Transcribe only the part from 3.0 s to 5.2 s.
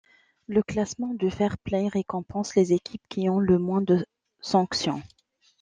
qui ont le moins de sanctions.